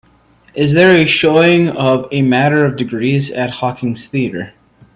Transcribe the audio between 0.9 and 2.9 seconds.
a showing of A Matter of